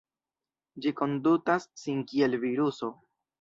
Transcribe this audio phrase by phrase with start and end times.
[0.85, 2.91] Ĝi kondutas sin kiel viruso.